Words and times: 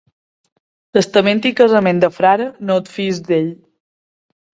Testament 0.97 1.43
i 1.49 1.51
casament 1.59 1.99
de 2.03 2.09
frare, 2.15 2.47
no 2.71 2.79
et 2.81 2.89
fiïs 2.95 3.21
d'ell. 3.29 3.53